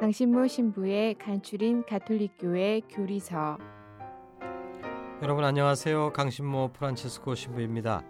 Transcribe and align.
강신모 0.00 0.48
신부의 0.48 1.14
간추린 1.14 1.84
가톨릭교회 1.86 2.80
교리서 2.90 3.58
여러분 5.22 5.44
안녕하세요. 5.44 6.12
강신모 6.12 6.72
프란치스코 6.72 7.34
신부입니다. 7.34 8.02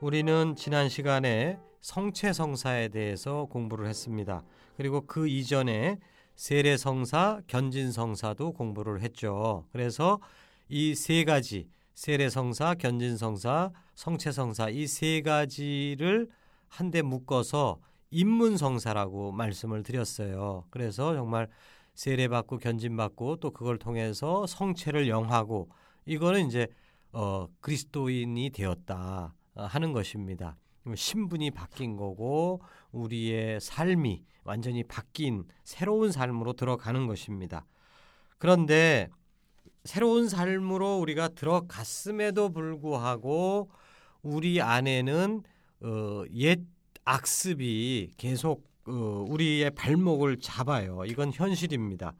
우리는 0.00 0.54
지난 0.56 0.88
시간에 0.88 1.58
성체 1.80 2.32
성사에 2.32 2.88
대해서 2.88 3.46
공부를 3.46 3.86
했습니다. 3.86 4.42
그리고 4.76 5.02
그 5.06 5.28
이전에 5.28 5.98
세례 6.34 6.76
성사, 6.76 7.40
견진 7.46 7.92
성사도 7.92 8.52
공부를 8.52 9.00
했죠. 9.02 9.64
그래서 9.72 10.20
이 10.68 10.94
세 10.94 11.24
가지 11.24 11.68
세례 11.94 12.28
성사, 12.28 12.74
견진 12.74 13.16
성사, 13.16 13.70
성체 13.94 14.32
성사 14.32 14.68
이 14.70 14.86
세 14.86 15.22
가지를 15.22 16.28
한데 16.68 17.00
묶어서 17.02 17.78
입문성사라고 18.10 19.32
말씀을 19.32 19.82
드렸어요. 19.82 20.64
그래서 20.70 21.14
정말 21.14 21.48
세례받고 21.94 22.58
견진받고 22.58 23.36
또 23.36 23.50
그걸 23.50 23.78
통해서 23.78 24.46
성체를 24.46 25.08
영하고 25.08 25.68
이거는 26.06 26.46
이제 26.46 26.68
어 27.12 27.48
그리스도인이 27.60 28.50
되었다 28.50 29.34
하는 29.54 29.92
것입니다. 29.92 30.56
신분이 30.94 31.50
바뀐 31.50 31.96
거고 31.96 32.62
우리의 32.92 33.60
삶이 33.60 34.22
완전히 34.44 34.84
바뀐 34.84 35.44
새로운 35.64 36.12
삶으로 36.12 36.54
들어가는 36.54 37.06
것입니다. 37.06 37.66
그런데 38.38 39.08
새로운 39.84 40.28
삶으로 40.28 40.98
우리가 40.98 41.28
들어갔음에도 41.28 42.50
불구하고 42.50 43.70
우리 44.22 44.60
안에는 44.60 45.42
어, 45.80 46.24
옛 46.32 46.60
악습이 47.08 48.10
계속 48.18 48.68
어, 48.86 49.24
우리의 49.28 49.70
발목을 49.70 50.40
잡아요. 50.40 51.04
이건 51.06 51.32
현실입니다. 51.32 52.12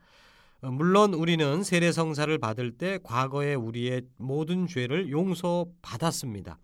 어, 0.62 0.70
물론 0.70 1.12
우리는 1.12 1.62
세례성사를 1.62 2.38
받을 2.38 2.70
때 2.72 2.98
과거에 3.02 3.54
우리의 3.54 4.02
모든 4.16 4.66
죄를 4.66 5.10
용서받았습니다. 5.10 6.58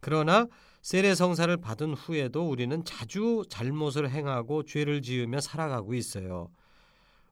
그러나 0.00 0.48
세례성사를 0.82 1.56
받은 1.58 1.94
후에도 1.94 2.48
우리는 2.48 2.84
자주 2.84 3.44
잘못을 3.48 4.10
행하고 4.10 4.64
죄를 4.64 5.00
지으며 5.00 5.40
살아가고 5.40 5.94
있어요. 5.94 6.50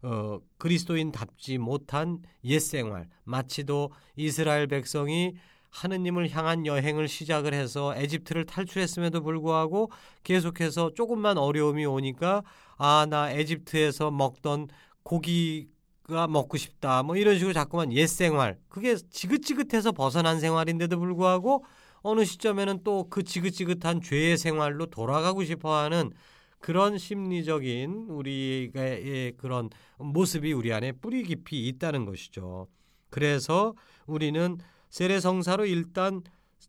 어, 0.02 0.38
그리스도인답지 0.58 1.58
못한 1.58 2.22
옛생활, 2.44 3.08
마치도 3.24 3.90
이스라엘 4.14 4.68
백성이 4.68 5.34
하느님을 5.76 6.30
향한 6.30 6.64
여행을 6.66 7.08
시작을 7.08 7.52
해서 7.52 7.94
에집트를 7.96 8.46
탈출했음에도 8.46 9.22
불구하고 9.22 9.90
계속해서 10.24 10.94
조금만 10.94 11.36
어려움이 11.38 11.84
오니까 11.84 12.42
아, 12.76 13.06
나 13.08 13.30
에집트에서 13.30 14.10
먹던 14.10 14.68
고기가 15.02 16.26
먹고 16.28 16.56
싶다. 16.56 17.02
뭐 17.02 17.16
이런 17.16 17.36
식으로 17.36 17.52
자꾸만 17.52 17.92
옛 17.92 18.06
생활. 18.06 18.58
그게 18.68 18.96
지긋지긋해서 18.96 19.92
벗어난 19.92 20.40
생활인데도 20.40 20.98
불구하고 20.98 21.64
어느 22.02 22.24
시점에는 22.24 22.82
또 22.84 23.06
그 23.10 23.22
지긋지긋한 23.22 24.00
죄의 24.00 24.38
생활로 24.38 24.86
돌아가고 24.86 25.44
싶어 25.44 25.74
하는 25.76 26.10
그런 26.58 26.98
심리적인 26.98 28.06
우리의 28.08 29.34
그런 29.36 29.68
모습이 29.98 30.52
우리 30.52 30.72
안에 30.72 30.92
뿌리 30.92 31.22
깊이 31.22 31.68
있다는 31.68 32.04
것이죠. 32.06 32.68
그래서 33.10 33.74
우리는 34.06 34.58
세례성사로 34.90 35.66
일단 35.66 36.22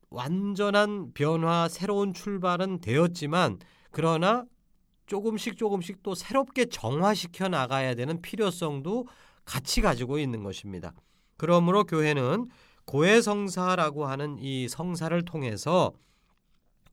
완전한 0.09 1.11
변화, 1.13 1.67
새로운 1.67 2.13
출발은 2.13 2.81
되었지만 2.81 3.59
그러나 3.91 4.45
조금씩 5.05 5.57
조금씩 5.57 6.03
또 6.03 6.15
새롭게 6.15 6.65
정화시켜 6.65 7.47
나가야 7.47 7.95
되는 7.95 8.21
필요성도 8.21 9.07
같이 9.45 9.81
가지고 9.81 10.19
있는 10.19 10.43
것입니다. 10.43 10.93
그러므로 11.37 11.85
교회는 11.85 12.49
고해성사라고 12.85 14.05
하는 14.05 14.37
이 14.39 14.67
성사를 14.67 15.23
통해서 15.25 15.93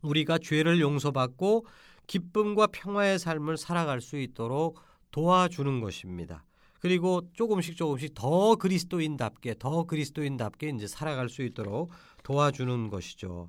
우리가 0.02 0.38
죄를 0.38 0.80
용서받고 0.80 1.66
기쁨과 2.06 2.68
평화의 2.68 3.18
삶을 3.18 3.56
살아갈 3.56 4.00
수 4.00 4.18
있도록 4.18 4.80
도와주는 5.10 5.80
것입니다. 5.80 6.44
그리고 6.84 7.22
조금씩 7.32 7.78
조금씩 7.78 8.12
더 8.14 8.56
그리스도인답게 8.56 9.54
더 9.58 9.84
그리스도인답게 9.84 10.68
이제 10.68 10.86
살아갈 10.86 11.30
수 11.30 11.42
있도록 11.42 11.90
도와주는 12.24 12.90
것이죠. 12.90 13.48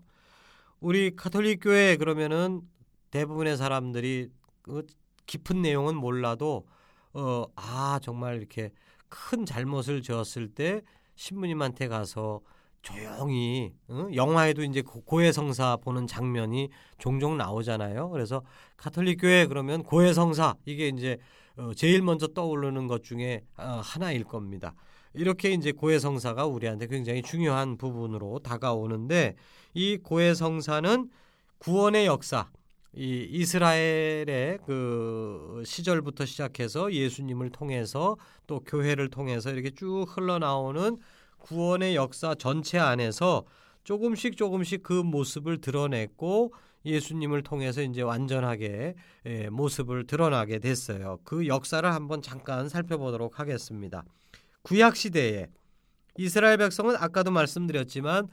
우리 0.79 1.13
카톨릭 1.17 1.59
교회 1.61 1.97
그러면은 1.97 2.61
대부분의 3.11 3.57
사람들이 3.57 4.29
그 4.61 4.85
깊은 5.25 5.61
내용은 5.61 5.97
몰라도 5.97 6.65
어 7.11 7.45
아 7.57 7.99
정말 8.01 8.37
이렇게 8.37 8.71
큰 9.09 9.45
잘못을 9.45 10.01
저었을 10.01 10.47
때 10.47 10.81
신부님한테 11.15 11.89
가서 11.89 12.39
조용히 12.81 13.73
응? 13.89 14.15
영화에도 14.15 14.63
이제 14.63 14.81
고해성사 14.81 15.77
보는 15.77 16.07
장면이 16.07 16.69
종종 16.99 17.35
나오잖아요. 17.37 18.11
그래서 18.11 18.43
카톨릭 18.77 19.19
교회 19.19 19.45
그러면 19.45 19.83
고해성사 19.83 20.55
이게 20.65 20.87
이제 20.87 21.13
어, 21.13 21.19
제일 21.75 22.01
먼저 22.01 22.27
떠오르는 22.27 22.87
것 22.87 23.03
중에 23.03 23.43
어, 23.57 23.81
하나일 23.83 24.23
겁니다. 24.23 24.75
이렇게 25.13 25.51
이제 25.51 25.71
고해성사가 25.71 26.45
우리한테 26.45 26.87
굉장히 26.87 27.21
중요한 27.21 27.77
부분으로 27.77 28.39
다가오는데 28.39 29.35
이 29.73 29.97
고해성사는 29.97 31.09
구원의 31.59 32.05
역사, 32.05 32.49
이 32.93 33.27
이스라엘의 33.31 34.59
그 34.65 35.63
시절부터 35.65 36.25
시작해서 36.25 36.91
예수님을 36.93 37.49
통해서 37.49 38.17
또 38.47 38.59
교회를 38.61 39.09
통해서 39.09 39.51
이렇게 39.51 39.69
쭉 39.69 40.05
흘러나오는 40.07 40.97
구원의 41.39 41.95
역사 41.95 42.35
전체 42.35 42.77
안에서 42.77 43.45
조금씩 43.83 44.35
조금씩 44.35 44.83
그 44.83 44.93
모습을 44.93 45.61
드러냈고 45.61 46.53
예수님을 46.85 47.43
통해서 47.43 47.81
이제 47.81 48.01
완전하게 48.01 48.95
예, 49.25 49.49
모습을 49.49 50.05
드러나게 50.07 50.59
됐어요. 50.59 51.19
그 51.23 51.47
역사를 51.47 51.91
한번 51.91 52.21
잠깐 52.21 52.69
살펴보도록 52.69 53.39
하겠습니다. 53.39 54.03
구약 54.61 54.95
시대에 54.95 55.47
이스라엘 56.17 56.57
백성은 56.57 56.95
아까도 56.97 57.31
말씀드렸지만 57.31 58.27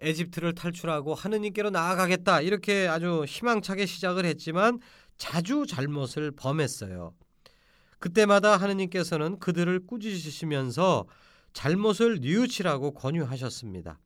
에집트를 0.00 0.54
탈출하고 0.54 1.14
하느님께로 1.14 1.70
나아가겠다 1.70 2.40
이렇게 2.40 2.86
아주 2.86 3.24
희망차게 3.26 3.86
시작을 3.86 4.24
했지만 4.24 4.78
자주 5.16 5.66
잘못을 5.66 6.30
범했어요. 6.30 7.12
그때마다 7.98 8.56
하느님께서는 8.56 9.40
그들을 9.40 9.86
꾸짖으시면서 9.86 11.06
잘못을 11.52 12.20
뉘우치라고 12.20 12.92
권유하셨습니다. 12.94 13.98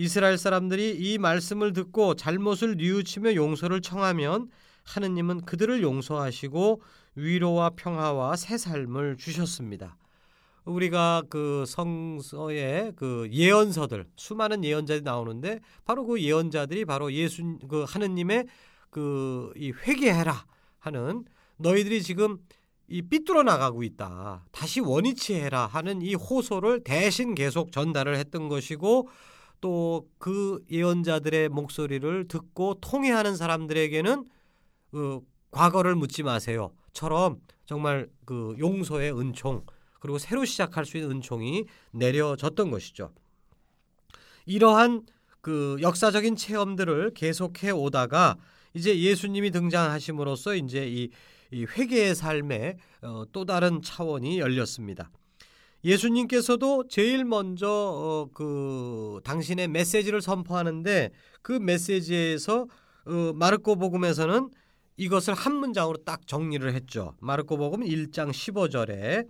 이스라엘 0.00 0.38
사람들이 0.38 0.96
이 0.98 1.18
말씀을 1.18 1.74
듣고 1.74 2.14
잘못을 2.14 2.76
뉘우치며 2.78 3.34
용서를 3.34 3.82
청하면 3.82 4.48
하느님은 4.84 5.42
그들을 5.42 5.82
용서하시고 5.82 6.80
위로와 7.16 7.72
평화와 7.76 8.36
새 8.36 8.56
삶을 8.56 9.18
주셨습니다. 9.18 9.98
우리가 10.64 11.24
그 11.28 11.64
성서에 11.66 12.92
그 12.96 13.28
예언서들 13.30 14.06
수많은 14.16 14.64
예언자들이 14.64 15.04
나오는데 15.04 15.60
바로 15.84 16.06
그 16.06 16.18
예언자들이 16.18 16.86
바로 16.86 17.12
예수 17.12 17.58
그 17.68 17.84
하느님의 17.86 18.46
그 18.88 19.52
이 19.54 19.70
회개해라 19.70 20.46
하는 20.78 21.26
너희들이 21.58 22.02
지금 22.02 22.38
이 22.88 23.02
삐뚤어 23.02 23.42
나가고 23.42 23.82
있다. 23.82 24.46
다시 24.50 24.80
원위치해라 24.80 25.66
하는 25.66 26.00
이 26.00 26.14
호소를 26.14 26.84
대신 26.84 27.34
계속 27.34 27.70
전달을 27.70 28.16
했던 28.16 28.48
것이고 28.48 29.08
또 29.60 30.06
그 30.18 30.62
예언자들의 30.70 31.48
목소리를 31.48 32.28
듣고 32.28 32.74
통해하는 32.80 33.36
사람들에게는 33.36 34.28
그 34.90 35.20
과거를 35.50 35.94
묻지 35.94 36.22
마세요.처럼 36.22 37.40
정말 37.64 38.08
그 38.24 38.54
용서의 38.58 39.18
은총 39.18 39.64
그리고 39.98 40.18
새로 40.18 40.44
시작할 40.44 40.84
수 40.84 40.98
있는 40.98 41.16
은총이 41.16 41.64
내려졌던 41.92 42.70
것이죠. 42.70 43.12
이러한 44.46 45.06
그 45.40 45.78
역사적인 45.80 46.36
체험들을 46.36 47.12
계속해 47.14 47.70
오다가 47.70 48.36
이제 48.74 48.98
예수님이 48.98 49.50
등장하심으로써 49.50 50.54
이제 50.54 50.86
이, 50.86 51.10
이 51.50 51.64
회개의 51.64 52.14
삶의 52.14 52.76
어, 53.02 53.24
또 53.32 53.44
다른 53.44 53.82
차원이 53.82 54.38
열렸습니다. 54.38 55.10
예수님께서도 55.84 56.88
제일 56.88 57.24
먼저 57.24 57.68
어, 57.68 58.28
그 58.34 59.20
당신의 59.24 59.68
메시지를 59.68 60.20
선포하는데 60.20 61.10
그 61.42 61.52
메시지에서 61.52 62.66
어, 63.06 63.32
마르코 63.34 63.76
복음에서는 63.76 64.50
이것을 64.96 65.32
한 65.32 65.56
문장으로 65.56 65.98
딱 66.04 66.26
정리를 66.26 66.74
했죠. 66.74 67.14
마르코 67.20 67.56
복음 67.56 67.80
1장 67.80 68.30
15절에 68.30 69.26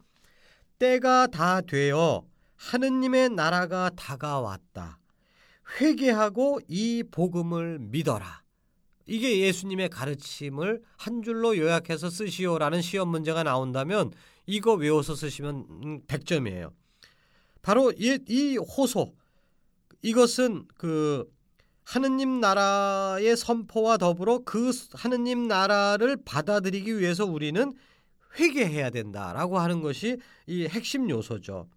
때가 0.81 1.29
다 1.29 1.61
되어 1.61 2.25
하느님의 2.57 3.31
나라가 3.31 3.91
다가왔다. 3.91 4.99
회개하고 5.81 6.61
이 6.67 7.05
복음을 7.11 7.79
믿어라. 7.79 8.43
이게 9.07 9.41
예수님의 9.41 9.89
가르침을 9.89 10.83
한 10.97 11.23
줄로 11.23 11.57
요약해서 11.57 12.11
쓰시오라는 12.11 12.83
시험 12.83 13.09
문제가 13.09 13.43
나온다면 13.43 14.13
이거 14.51 14.75
외워서 14.75 15.15
쓰시면 15.15 16.03
100점이에요. 16.07 16.73
바로 17.63 17.93
이, 17.93 18.19
이 18.29 18.57
호소 18.57 19.15
이것은 20.03 20.67
그 20.77 21.31
하느님 21.85 22.41
나라의 22.41 23.37
선포와 23.37 23.97
더불어 23.97 24.41
그 24.45 24.71
하느님 24.93 25.49
나라를 25.49 26.17
받아들이기 26.25 26.99
위해서 26.99 27.25
우리는 27.27 27.73
회개해야 28.39 28.91
된다라고 28.91 29.59
하는 29.59 29.81
것이 29.81 30.19
이 30.47 30.67
핵심 30.67 31.11
요소죠. 31.11 31.69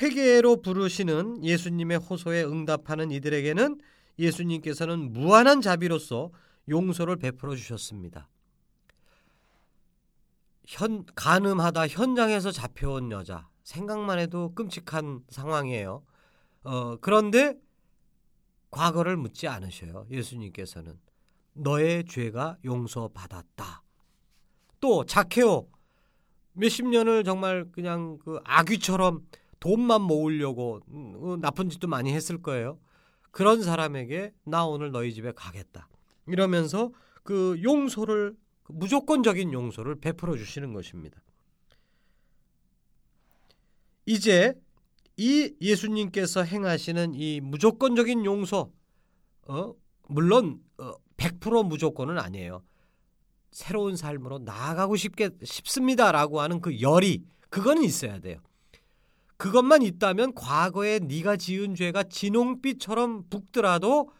회개로 0.00 0.62
부르시는 0.62 1.44
예수님의 1.44 1.98
호소에 1.98 2.44
응답하는 2.44 3.10
이들에게는 3.10 3.80
예수님께서는 4.18 5.12
무한한 5.12 5.60
자비로서 5.60 6.30
용서를 6.68 7.16
베풀어 7.16 7.54
주셨습니다. 7.54 8.28
현 10.72 11.04
가늠하다 11.14 11.86
현장에서 11.88 12.50
잡혀온 12.50 13.10
여자 13.12 13.46
생각만 13.62 14.18
해도 14.18 14.54
끔찍한 14.54 15.22
상황이에요. 15.28 16.02
어, 16.64 16.96
그런데 16.96 17.58
과거를 18.70 19.18
묻지 19.18 19.48
않으셔요. 19.48 20.06
예수님께서는 20.10 20.98
너의 21.52 22.06
죄가 22.06 22.56
용서받았다. 22.64 23.82
또 24.80 25.04
자케오 25.04 25.68
몇십 26.54 26.86
년을 26.86 27.24
정말 27.24 27.66
그냥 27.70 28.18
그 28.24 28.40
아귀처럼 28.44 29.26
돈만 29.60 30.00
모으려고 30.00 30.80
음, 30.88 31.14
어, 31.18 31.36
나쁜 31.36 31.68
짓도 31.68 31.86
많이 31.86 32.14
했을 32.14 32.40
거예요. 32.40 32.78
그런 33.30 33.62
사람에게 33.62 34.32
나 34.44 34.64
오늘 34.64 34.90
너희 34.90 35.12
집에 35.12 35.32
가겠다. 35.32 35.90
이러면서 36.26 36.92
그 37.22 37.60
용서를 37.62 38.30
그 38.30 38.42
무조건적인 38.72 39.52
용서를 39.52 39.96
베풀어 39.96 40.36
주시는 40.36 40.72
것입니다. 40.72 41.20
이제 44.06 44.54
이 45.16 45.54
예수님께서 45.60 46.42
행하시는 46.42 47.14
이 47.14 47.40
무조건적인 47.40 48.24
용서, 48.24 48.70
어, 49.46 49.74
물론 50.08 50.60
어, 50.78 50.92
100% 51.16 51.66
무조건은 51.66 52.18
아니에요. 52.18 52.62
새로운 53.50 53.96
삶으로 53.96 54.38
나아가고 54.38 54.96
싶게 54.96 55.30
싶습니다라고 55.42 56.40
하는 56.40 56.60
그 56.60 56.80
열이 56.80 57.22
그거는 57.50 57.82
있어야 57.82 58.18
돼요. 58.18 58.40
그것만 59.36 59.82
있다면 59.82 60.34
과거에 60.34 61.00
네가 61.00 61.36
지은 61.36 61.74
죄가 61.74 62.04
진홍빛처럼 62.04 63.28
붓더라도 63.28 64.10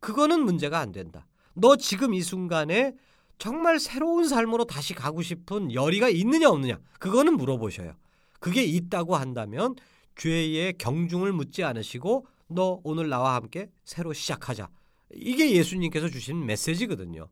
그거는 0.00 0.40
문제가 0.40 0.80
안 0.80 0.92
된다. 0.92 1.26
너 1.54 1.76
지금 1.76 2.12
이 2.12 2.20
순간에 2.22 2.94
정말 3.38 3.78
새로운 3.78 4.26
삶으로 4.28 4.64
다시 4.64 4.94
가고 4.94 5.22
싶은 5.22 5.72
열의가 5.72 6.08
있느냐 6.10 6.48
없느냐 6.48 6.78
그거는 6.98 7.36
물어보셔요. 7.36 7.94
그게 8.40 8.62
있다고 8.62 9.16
한다면 9.16 9.74
죄의 10.16 10.74
경중을 10.78 11.32
묻지 11.32 11.64
않으시고 11.64 12.26
너 12.48 12.80
오늘 12.84 13.08
나와 13.08 13.34
함께 13.34 13.70
새로 13.84 14.12
시작하자. 14.12 14.68
이게 15.14 15.52
예수님께서 15.52 16.08
주신 16.08 16.44
메시지거든요. 16.46 17.28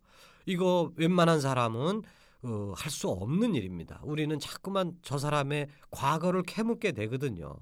이거 0.46 0.92
웬만한 0.96 1.40
사람은 1.40 2.02
어, 2.44 2.72
할 2.76 2.90
수 2.90 3.08
없는 3.08 3.54
일입니다. 3.54 4.00
우리는 4.02 4.36
자꾸만 4.40 4.98
저 5.02 5.16
사람의 5.16 5.68
과거를 5.90 6.42
캐묻게 6.42 6.92
되거든요. 6.92 7.54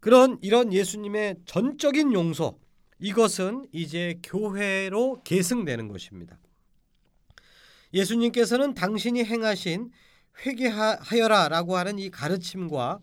그런 0.00 0.38
이런 0.42 0.72
예수님의 0.72 1.36
전적인 1.46 2.12
용서 2.12 2.58
이것은 2.98 3.66
이제 3.72 4.20
교회로 4.22 5.22
계승되는 5.24 5.88
것입니다. 5.88 6.38
예수님께서는 7.94 8.74
당신이 8.74 9.24
행하신 9.24 9.90
회개하여라라고 10.44 11.76
하는 11.76 11.98
이 11.98 12.10
가르침과 12.10 12.98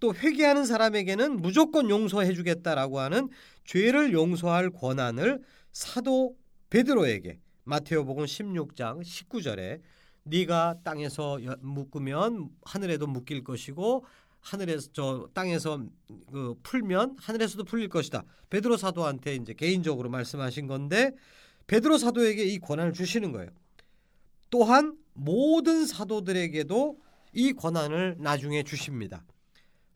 또 0.00 0.14
회개하는 0.14 0.66
사람에게는 0.66 1.40
무조건 1.40 1.88
용서해 1.88 2.34
주겠다라고 2.34 3.00
하는 3.00 3.30
죄를 3.64 4.12
용서할 4.12 4.70
권한을 4.70 5.40
사도 5.72 6.36
베드로에게 6.68 7.38
마테오복음 7.64 8.26
16장 8.26 9.02
19절에 9.02 9.80
네가 10.24 10.76
땅에서 10.84 11.38
묶으면 11.60 12.50
하늘에도 12.64 13.06
묶일 13.06 13.44
것이고 13.44 14.04
하늘에서 14.40 14.88
저 14.92 15.28
땅에서 15.32 15.82
그 16.30 16.54
풀면 16.62 17.16
하늘에서도 17.18 17.64
풀릴 17.64 17.88
것이다. 17.88 18.24
베드로 18.50 18.76
사도한테 18.76 19.36
이제 19.36 19.54
개인적으로 19.54 20.10
말씀하신 20.10 20.66
건데 20.66 21.12
베드로 21.66 21.96
사도에게 21.96 22.44
이 22.44 22.58
권한을 22.58 22.92
주시는 22.92 23.32
거예요. 23.32 23.50
또한 24.54 24.96
모든 25.14 25.84
사도들에게도 25.84 26.96
이 27.32 27.52
권한을 27.54 28.18
나중에 28.20 28.62
주십니다. 28.62 29.24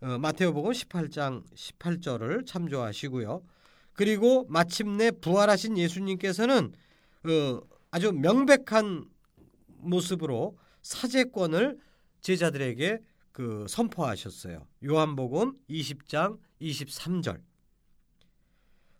어, 0.00 0.18
마테오복음 0.18 0.72
18장 0.72 1.44
18절을 1.54 2.44
참조하시고요. 2.44 3.44
그리고 3.92 4.46
마침내 4.48 5.12
부활하신 5.12 5.78
예수님께서는 5.78 6.72
그 7.22 7.60
아주 7.92 8.10
명백한 8.10 9.08
모습으로 9.76 10.58
사제권을 10.82 11.78
제자들에게 12.20 12.98
그 13.30 13.64
선포하셨어요. 13.68 14.66
요한복음 14.84 15.52
20장 15.70 16.36
23절. 16.60 17.40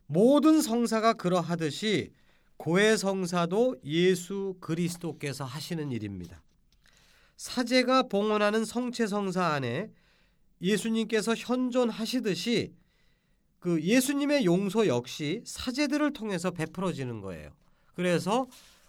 모든 0.06 0.60
성사가 0.60 1.14
그러하듯이 1.14 2.12
고해 2.58 2.96
성사도 2.96 3.76
예수 3.84 4.56
그리스도께서 4.60 5.44
하시는 5.44 5.90
일입니다. 5.90 6.42
사제가 7.36 8.04
봉헌하는 8.04 8.64
성체 8.64 9.06
성사 9.06 9.46
안에 9.46 9.90
예수님께서 10.60 11.34
현존하시듯이 11.36 12.74
그 13.60 13.80
예수님의 13.80 14.44
용서 14.44 14.88
역시 14.88 15.40
사제들을 15.44 16.12
통해서 16.12 16.50
베풀어지는 16.50 17.20
거예요. 17.20 17.50
그래서 17.94 18.46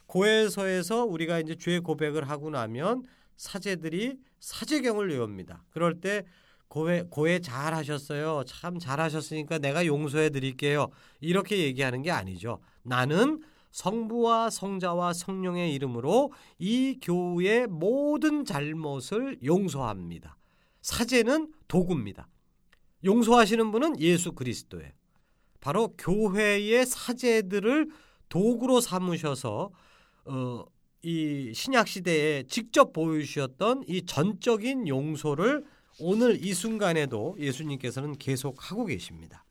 고해서에서 0.08 1.06
우리가 1.06 1.40
이제 1.40 1.56
죄 1.56 1.80
고백을 1.80 2.28
하고 2.28 2.50
나면 2.50 3.04
사제들이 3.38 4.18
사제경을 4.40 5.12
외웁니다. 5.12 5.64
그럴 5.70 6.02
때 6.02 6.24
고해 6.68 7.04
고해 7.10 7.40
잘 7.40 7.76
하셨어요. 7.76 8.44
참 8.48 8.80
잘하셨으니까 8.80 9.60
내가 9.60 9.86
용서해 9.86 10.32
드릴게요. 10.32 10.90
이렇게 11.20 11.60
얘기하는 11.60 12.02
게 12.02 12.10
아니죠. 12.12 12.60
나는 12.84 13.42
성부와 13.72 14.50
성자와 14.50 15.14
성령의 15.14 15.74
이름으로 15.74 16.32
이 16.58 16.98
교우의 17.02 17.68
모든 17.68 18.46
잘못을 18.46 19.40
용서합니다. 19.44 20.38
사제는 20.82 21.54
도구입니다. 21.68 22.28
용서하시는 23.04 23.72
분은 23.72 24.00
예수 24.00 24.34
그리스도예요. 24.34 24.92
바로 25.62 25.94
교회의 25.98 26.86
사제들을 26.86 27.90
도구로 28.30 28.82
삼으셔서 28.82 29.72
어, 30.26 30.66
이 31.02 31.52
신약 31.54 31.88
시대에 31.88 32.44
직접 32.44 32.94
보여주셨던 32.94 33.84
이 33.88 34.06
전적인 34.06 34.88
용서를 34.88 35.66
오늘 36.00 36.44
이 36.44 36.54
순간에도 36.54 37.36
예수님께서는 37.40 38.18
계속 38.18 38.72
하고 38.72 38.86
계십니다. 38.86 39.44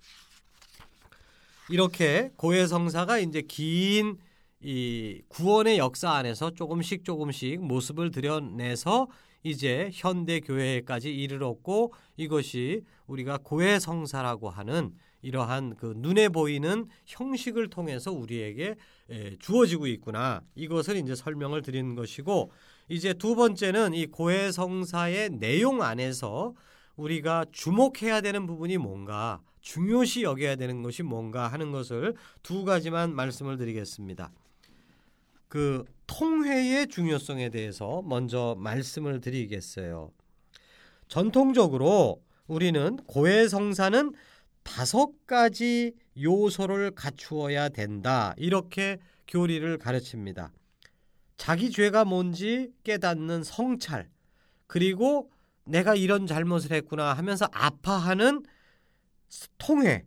이렇게 1.70 2.30
고해성사가 2.36 3.18
이제 3.18 3.42
긴 3.42 4.16
이 4.60 5.20
구원의 5.28 5.78
역사 5.78 6.10
안에서 6.10 6.50
조금씩 6.50 7.04
조금씩 7.04 7.60
모습을 7.64 8.10
드러내서 8.10 9.06
이제 9.44 9.88
현대 9.92 10.40
교회까지 10.40 11.14
이르렀고 11.14 11.92
이것이 12.16 12.82
우리가 13.06 13.38
고해성사라고 13.38 14.50
하는 14.50 14.92
이러한 15.22 15.76
그 15.76 15.94
눈에 15.96 16.28
보이는 16.28 16.86
형식을 17.06 17.70
통해서 17.70 18.10
우리에게 18.10 18.74
주어지고 19.38 19.86
있구나. 19.86 20.40
이것을 20.56 20.96
이제 20.96 21.14
설명을 21.14 21.62
드리는 21.62 21.94
것이고 21.94 22.50
이제 22.88 23.14
두 23.14 23.36
번째는 23.36 23.94
이 23.94 24.06
고해성사의 24.06 25.30
내용 25.38 25.82
안에서 25.82 26.54
우리가 26.96 27.44
주목해야 27.52 28.22
되는 28.22 28.44
부분이 28.46 28.76
뭔가 28.78 29.40
중요시 29.68 30.22
여겨야 30.22 30.56
되는 30.56 30.80
것이 30.80 31.02
뭔가 31.02 31.46
하는 31.46 31.72
것을 31.72 32.14
두 32.42 32.64
가지만 32.64 33.14
말씀을 33.14 33.58
드리겠습니다. 33.58 34.32
그 35.46 35.84
통회의 36.06 36.86
중요성에 36.86 37.50
대해서 37.50 38.00
먼저 38.06 38.56
말씀을 38.58 39.20
드리겠어요. 39.20 40.10
전통적으로 41.08 42.22
우리는 42.46 42.96
고해 43.06 43.46
성사는 43.48 44.14
다섯 44.62 45.26
가지 45.26 45.92
요소를 46.18 46.92
갖추어야 46.92 47.68
된다. 47.68 48.32
이렇게 48.38 48.96
교리를 49.26 49.76
가르칩니다. 49.76 50.50
자기 51.36 51.70
죄가 51.70 52.06
뭔지 52.06 52.72
깨닫는 52.84 53.44
성찰, 53.44 54.08
그리고 54.66 55.30
내가 55.64 55.94
이런 55.94 56.26
잘못을 56.26 56.72
했구나 56.72 57.12
하면서 57.12 57.46
아파하는 57.52 58.44
통회, 59.58 60.04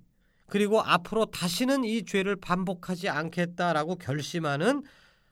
그리고 0.47 0.81
앞으로 0.81 1.25
다시는 1.25 1.83
이 1.83 2.03
죄를 2.03 2.35
반복하지 2.35 3.07
않겠다라고 3.09 3.95
결심하는 3.95 4.83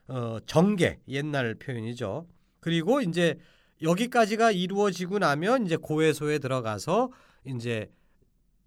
어, 0.08 0.38
정계, 0.46 0.98
옛날 1.08 1.54
표현이죠. 1.54 2.26
그리고 2.60 3.00
이제 3.00 3.38
여기까지가 3.82 4.50
이루어지고 4.50 5.18
나면 5.18 5.66
이제 5.66 5.76
고해소에 5.76 6.38
들어가서 6.38 7.10
이제 7.44 7.90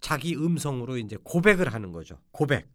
자기 0.00 0.36
음성으로 0.36 0.98
이제 0.98 1.16
고백을 1.22 1.72
하는 1.72 1.92
거죠. 1.92 2.18
고백. 2.30 2.68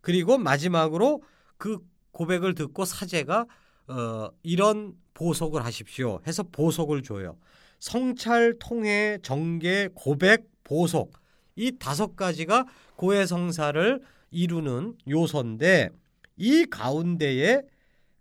그리고 0.00 0.38
마지막으로 0.38 1.22
그 1.56 1.78
고백을 2.12 2.54
듣고 2.54 2.84
사제가 2.84 3.46
어, 3.88 4.30
이런 4.42 4.94
보석을 5.14 5.64
하십시오 5.64 6.20
해서 6.26 6.42
보석을 6.42 7.02
줘요. 7.02 7.36
성찰, 7.78 8.56
통해, 8.58 9.18
정계, 9.22 9.88
고백, 9.94 10.48
보석 10.64 11.19
이 11.60 11.76
다섯 11.78 12.16
가지가 12.16 12.66
고해 12.96 13.26
성사를 13.26 14.02
이루는 14.30 14.96
요소인데 15.06 15.90
이 16.38 16.64
가운데에 16.64 17.60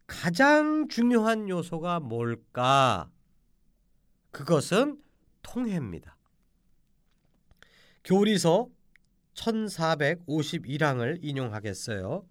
가장 0.07 0.89
중요한 0.89 1.47
요소가 1.47 2.01
뭘까? 2.01 3.09
그것은 4.31 4.97
통해입니다. 5.41 6.17
교리서 8.03 8.67
1451항을 9.35 11.19
인용하겠어요. 11.21 12.27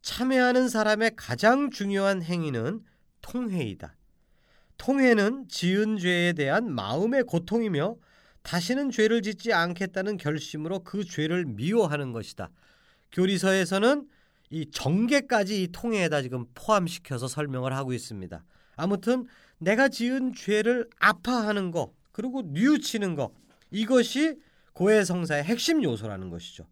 참여하는 0.00 0.70
사람의 0.70 1.10
가장 1.14 1.68
중요한 1.68 2.22
행위는 2.22 2.82
통회이다. 3.20 3.94
통회는 4.78 5.48
지은 5.48 5.98
죄에 5.98 6.32
대한 6.32 6.72
마음의 6.72 7.24
고통이며 7.24 7.96
다시는 8.48 8.90
죄를 8.90 9.20
짓지 9.20 9.52
않겠다는 9.52 10.16
결심으로 10.16 10.78
그 10.78 11.04
죄를 11.04 11.44
미워하는 11.44 12.12
것이다. 12.12 12.48
교리서에서는 13.12 14.08
이 14.48 14.70
정계까지 14.70 15.62
이 15.62 15.68
통회에다 15.68 16.22
지금 16.22 16.46
포함시켜서 16.54 17.28
설명을 17.28 17.74
하고 17.74 17.92
있습니다. 17.92 18.42
아무튼 18.76 19.26
내가 19.58 19.90
지은 19.90 20.32
죄를 20.32 20.88
아파하는 20.98 21.72
것 21.72 21.92
그리고 22.10 22.40
뉘우치는 22.40 23.16
것 23.16 23.32
이것이 23.70 24.38
고해성사의 24.72 25.44
핵심 25.44 25.82
요소라는 25.82 26.30
것이죠. 26.30 26.66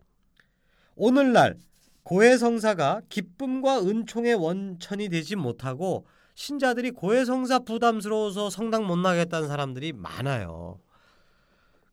오늘날 0.95 1.59
고해성사가 2.05 3.03
기쁨과 3.11 3.83
은총의 3.83 4.33
원천이 4.37 5.11
되지 5.11 5.37
못하고 5.37 6.07
신자들이 6.37 6.93
고해성사 6.93 7.59
부담스러워서 7.61 8.49
성당 8.49 8.87
못 8.87 8.97
나겠다는 8.97 9.49
사람들이 9.49 9.93
많아요. 9.93 10.81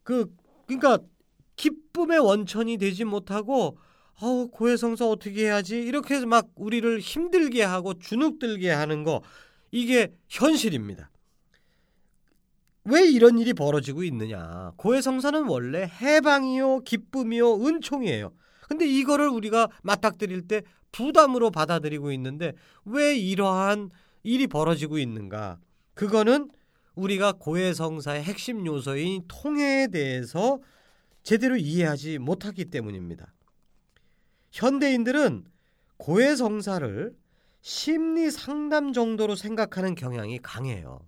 그 0.04 0.34
그러니까 0.68 1.00
기쁨의 1.56 2.20
원천이 2.20 2.78
되지 2.78 3.06
못하고 3.06 3.78
어 4.22 4.48
고해성사 4.48 5.08
어떻게 5.08 5.46
해야지 5.46 5.82
이렇게 5.82 6.16
해서 6.16 6.26
막 6.26 6.50
우리를 6.56 7.00
힘들게 7.00 7.64
하고 7.64 7.94
주눅들게 7.96 8.70
하는 8.70 9.04
거 9.04 9.22
이게 9.72 10.14
현실입니다. 10.30 11.10
왜 12.86 13.08
이런 13.08 13.40
일이 13.40 13.54
벌어지고 13.54 14.04
있느냐? 14.04 14.74
고해성사는 14.76 15.46
원래 15.46 15.90
해방이요, 16.02 16.82
기쁨이요, 16.82 17.66
은총이에요. 17.66 18.34
근데 18.68 18.86
이거를 18.86 19.30
우리가 19.30 19.70
맞닥뜨릴 19.84 20.48
때 20.48 20.64
부담으로 20.92 21.50
받아들이고 21.50 22.12
있는데 22.12 22.54
왜 22.86 23.16
이러한 23.16 23.90
일이 24.24 24.48
벌어지고 24.48 24.98
있는가? 24.98 25.60
그거는 25.94 26.50
우리가 26.96 27.34
고해성사의 27.34 28.24
핵심 28.24 28.66
요소인 28.66 29.24
통해에 29.28 29.88
대해서 29.88 30.60
제대로 31.24 31.56
이해하지 31.56 32.20
못하기 32.20 32.66
때문입니다. 32.66 33.34
현대인들은 34.52 35.46
고해성사를 35.98 37.16
심리 37.62 38.30
상담 38.30 38.94
정도로 38.94 39.36
생각하는 39.36 39.96
경향이 39.96 40.40
강해요. 40.40 41.00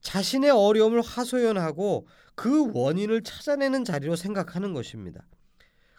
자신의 0.00 0.50
어려움을 0.50 1.02
하소연하고 1.02 2.06
그 2.34 2.70
원인을 2.72 3.22
찾아내는 3.22 3.84
자리로 3.84 4.16
생각하는 4.16 4.72
것입니다. 4.72 5.26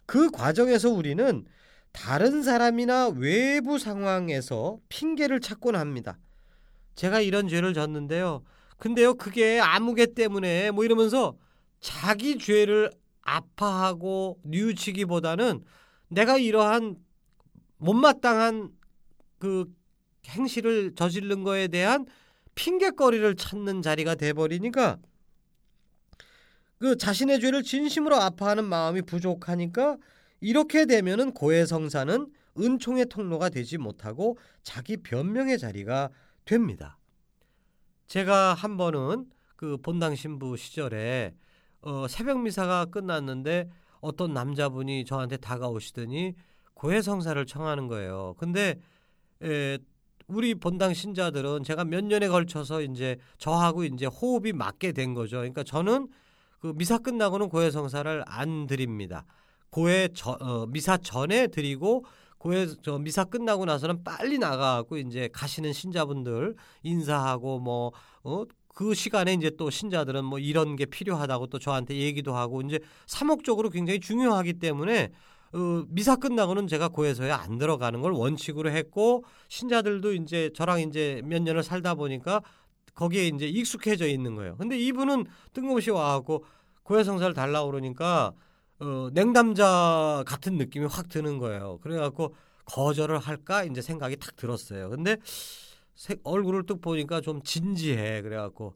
그 0.06 0.30
과정에서 0.30 0.90
우리는 0.90 1.46
다른 1.92 2.44
사람이나 2.44 3.10
외부 3.10 3.80
상황에서 3.80 4.80
핑계를 4.90 5.40
찾곤 5.40 5.76
합니다. 5.76 6.18
제가 6.96 7.22
이런 7.22 7.48
죄를 7.48 7.74
졌는데요. 7.74 8.44
근데요, 8.78 9.16
그게 9.16 9.60
아무개 9.60 10.14
때문에 10.14 10.72
뭐 10.72 10.84
이러면서 10.84 11.38
자기 11.80 12.38
죄를 12.38 12.92
아파하고 13.22 14.40
뉘우치기보다는 14.44 15.64
내가 16.10 16.38
이러한 16.38 16.98
못마땅한 17.78 18.72
그 19.40 19.66
행실을 20.28 20.94
저지른 20.96 21.44
거에 21.44 21.68
대한 21.68 22.06
핑계거리를 22.56 23.36
찾는 23.36 23.82
자리가 23.82 24.16
돼버리니까 24.16 24.98
그 26.78 26.98
자신의 26.98 27.40
죄를 27.40 27.64
진심으로 27.64 28.16
아파하는 28.16 28.66
마음이 28.66 29.02
부족하니까 29.04 29.98
이렇게 30.42 30.86
되면은 30.86 31.32
고해성사는 31.32 32.28
은총의 32.58 33.08
통로가 33.08 33.50
되지 33.50 33.78
못하고 33.78 34.38
자기 34.64 34.98
변명의 34.98 35.58
자리가 35.58 36.10
됩니다. 36.46 36.98
제가 38.08 38.54
한 38.54 38.78
번은 38.78 39.26
그 39.56 39.78
본당 39.78 40.16
신부 40.16 40.58
시절에 40.58 41.34
어, 41.82 42.08
새벽 42.08 42.42
미사가 42.42 42.86
끝났는데 42.86 43.70
어떤 44.02 44.34
남자분이 44.34 45.06
저한테 45.06 45.38
다가오시더니 45.38 46.34
고해 46.74 47.02
성사를 47.02 47.44
청하는 47.46 47.88
거예요. 47.88 48.36
근데 48.38 48.80
에, 49.42 49.78
우리 50.28 50.56
본당 50.56 50.94
신자들은 50.94 51.64
제가 51.64 51.86
몇 51.86 52.04
년에 52.04 52.28
걸쳐서 52.28 52.82
이제 52.82 53.18
저하고 53.38 53.84
이제 53.84 54.06
호흡이 54.06 54.54
맞게 54.54 54.92
된 54.92 55.14
거죠. 55.14 55.38
그러니까 55.38 55.64
저는 55.64 56.08
그 56.60 56.74
미사 56.76 56.98
끝나고는 56.98 57.50
고해 57.50 57.72
성사를 57.72 58.24
안 58.28 58.68
드립니다. 58.68 59.26
고해 59.70 60.10
저, 60.14 60.32
어, 60.40 60.66
미사 60.68 60.98
전에 60.98 61.48
드리고 61.48 62.06
고해 62.46 62.68
저 62.84 63.00
미사 63.00 63.24
끝나고 63.24 63.66
나서는 63.66 64.04
빨리 64.04 64.38
나가고 64.38 64.98
이제 64.98 65.28
가시는 65.34 65.74
신자분들 65.74 66.56
인사하고 66.84 67.58
뭐 67.60 67.92
어, 68.24 68.44
그 68.68 68.94
시간에 68.94 69.34
이제 69.34 69.50
또 69.58 69.72
신자들은 69.72 70.24
뭐 70.24 70.38
이런 70.38 70.76
게 70.76 70.86
필요하다고 70.86 71.48
또 71.48 71.58
저한테 71.58 71.96
얘기도 71.96 72.36
하고 72.36 72.62
이제 72.62 72.80
사목적으로 73.08 73.72
굉장히 73.72 74.00
중요하기 74.00 74.60
때문에 74.60 75.10
어, 75.54 75.86
미사 75.88 76.16
끝나고는 76.18 76.68
제가 76.68 76.90
고해서에 76.90 77.32
안 77.32 77.58
들어가는 77.58 78.00
걸 78.00 78.12
원칙으로 78.12 78.70
했고 78.70 79.24
신자들도 79.48 80.14
이제 80.14 80.52
저랑 80.54 80.82
이제 80.82 81.24
몇 81.26 81.42
년을 81.42 81.64
살다 81.64 81.96
보니까 81.96 82.44
거기에 82.94 83.26
이제 83.28 83.48
익숙해져 83.48 84.06
있는 84.06 84.36
거예요. 84.36 84.56
근데 84.58 84.78
이분은 84.78 85.26
뜬금없이 85.54 85.90
와갖고 85.90 86.46
고해성사를 86.84 87.34
달라고 87.34 87.72
그러니까 87.72 88.34
어, 88.80 89.10
냉담자 89.14 90.24
같은 90.26 90.58
느낌이 90.58 90.86
확 90.86 91.10
드는 91.10 91.38
거예요. 91.40 91.80
그래갖고 91.82 92.36
거절을 92.66 93.20
할까 93.20 93.64
이제 93.64 93.82
생각이 93.82 94.18
탁 94.18 94.36
들었어요. 94.36 94.90
근데 94.90 95.18
색, 95.94 96.20
얼굴을 96.24 96.66
뚝 96.66 96.82
보니까 96.82 97.22
좀 97.22 97.42
진지해. 97.42 98.22
그래갖고 98.22 98.76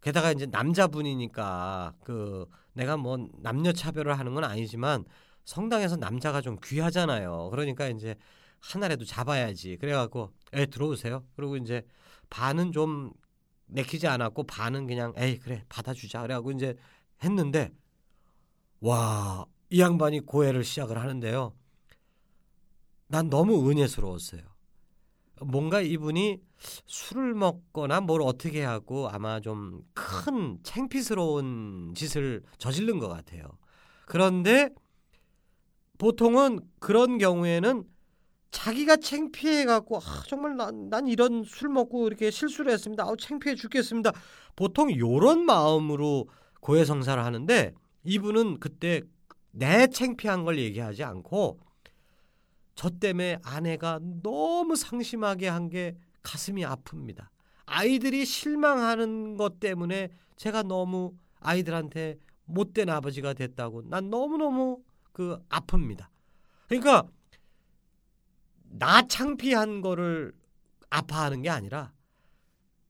게다가 0.00 0.30
이제 0.32 0.46
남자분이니까 0.46 1.94
그 2.04 2.46
내가 2.74 2.96
뭐 2.96 3.28
남녀 3.38 3.72
차별을 3.72 4.18
하는 4.18 4.34
건 4.34 4.44
아니지만 4.44 5.04
성당에서 5.44 5.96
남자가 5.96 6.40
좀 6.40 6.58
귀하잖아요. 6.62 7.48
그러니까 7.50 7.88
이제 7.88 8.16
하나라도 8.60 9.04
잡아야지. 9.04 9.76
그래갖고 9.78 10.30
에 10.52 10.66
들어오세요. 10.66 11.24
그리고 11.36 11.56
이제 11.56 11.82
반은 12.30 12.72
좀 12.72 13.12
내키지 13.66 14.06
않았고 14.06 14.44
반은 14.44 14.86
그냥 14.86 15.12
에이 15.16 15.38
그래 15.38 15.64
받아주자 15.68 16.22
그래갖고 16.22 16.52
이제 16.52 16.76
했는데 17.22 17.72
와 18.84 19.46
이 19.74 19.80
양반이 19.80 20.20
고해를 20.20 20.62
시작을 20.62 21.00
하는데요. 21.00 21.52
난 23.08 23.28
너무 23.28 23.68
은혜스러웠어요. 23.68 24.42
뭔가 25.40 25.80
이분이 25.80 26.40
술을 26.86 27.34
먹거나 27.34 28.00
뭘 28.00 28.22
어떻게 28.22 28.62
하고 28.62 29.08
아마 29.08 29.40
좀큰 29.40 30.60
창피스러운 30.62 31.92
짓을 31.96 32.44
저지른 32.58 33.00
것 33.00 33.08
같아요. 33.08 33.42
그런데 34.06 34.70
보통은 35.98 36.60
그런 36.78 37.18
경우에는 37.18 37.82
자기가 38.52 38.98
창피해 38.98 39.64
갖고 39.64 39.96
아, 39.96 40.22
정말 40.28 40.56
난, 40.56 40.88
난 40.88 41.08
이런 41.08 41.42
술 41.42 41.68
먹고 41.68 42.06
이렇게 42.06 42.30
실수를 42.30 42.70
했습니다. 42.72 43.02
아우 43.02 43.16
창피해 43.16 43.56
죽겠습니다. 43.56 44.12
보통 44.54 44.96
요런 44.96 45.44
마음으로 45.44 46.28
고해성사를 46.60 47.24
하는데 47.24 47.74
이분은 48.04 48.60
그때 48.60 49.02
내 49.50 49.86
창피한 49.86 50.44
걸 50.44 50.58
얘기하지 50.58 51.04
않고 51.04 51.58
저 52.74 52.90
때문에 52.90 53.38
아내가 53.42 54.00
너무 54.22 54.76
상심하게 54.76 55.48
한 55.48 55.68
게 55.68 55.96
가슴이 56.24 56.64
아픕니다. 56.64 57.28
아이들이 57.66 58.24
실망하는 58.24 59.36
것 59.36 59.60
때문에 59.60 60.08
제가 60.36 60.62
너무 60.64 61.14
아이들한테 61.38 62.18
못된 62.46 62.88
아버지가 62.88 63.34
됐다고 63.34 63.82
난 63.82 64.10
너무너무 64.10 64.82
그 65.12 65.38
아픕니다. 65.48 66.08
그러니까 66.68 67.06
나 68.64 69.06
창피한 69.06 69.82
거를 69.82 70.32
아파하는 70.90 71.42
게 71.42 71.50
아니라 71.50 71.92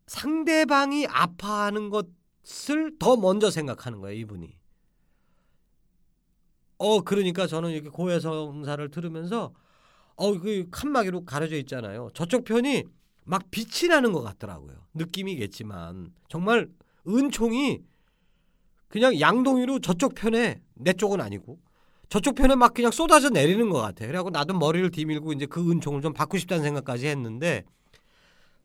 상대방이 0.06 1.06
아파하는 1.09 1.90
것을 1.90 2.99
더 2.99 3.16
먼저 3.16 3.50
생각하는 3.50 4.00
거예요, 4.00 4.18
이분이. 4.21 4.56
어, 6.78 7.00
그러니까 7.02 7.47
저는 7.47 7.71
이렇게 7.71 7.88
고해성사를 7.88 8.90
들으면서 8.90 9.52
어, 10.16 10.38
그 10.38 10.66
칸막이로 10.71 11.25
가려져 11.25 11.57
있잖아요. 11.57 12.11
저쪽 12.14 12.45
편이 12.45 12.85
막 13.25 13.50
빛이 13.50 13.88
나는 13.88 14.12
것 14.12 14.23
같더라고요. 14.23 14.76
느낌이겠지만 14.95 16.12
정말 16.28 16.69
은총이 17.07 17.81
그냥 18.88 19.19
양동이로 19.19 19.81
저쪽 19.81 20.14
편에 20.14 20.61
내 20.75 20.93
쪽은 20.93 21.21
아니고 21.21 21.59
저쪽 22.09 22.37
편에 22.37 22.54
막 22.54 22.75
그냥 22.75 22.93
쏟아져 22.93 23.28
내리는 23.28 23.69
것 23.71 23.81
같아. 23.81 24.07
그래갖고 24.07 24.31
나도 24.31 24.57
머리를 24.57 24.90
뒤밀고 24.90 25.33
이제 25.33 25.47
그 25.47 25.69
은총을 25.71 26.00
좀 26.00 26.12
받고 26.12 26.38
싶다는 26.38 26.62
생각까지 26.62 27.09
했는데 27.09 27.64